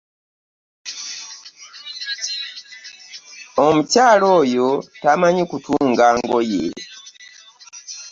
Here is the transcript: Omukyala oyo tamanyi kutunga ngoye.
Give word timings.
Omukyala 3.65 4.25
oyo 4.41 4.69
tamanyi 5.01 5.43
kutunga 5.51 6.07
ngoye. 6.19 6.65